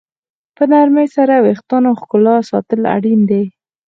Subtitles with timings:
[0.55, 3.43] په نرمۍ سره د ویښتانو ښکلا ساتل اړین دي.